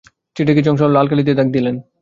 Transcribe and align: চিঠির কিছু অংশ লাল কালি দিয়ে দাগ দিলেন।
চিঠির 0.35 0.55
কিছু 0.57 0.69
অংশ 0.71 0.81
লাল 0.95 1.05
কালি 1.09 1.23
দিয়ে 1.23 1.37
দাগ 1.37 1.47
দিলেন। 1.53 1.75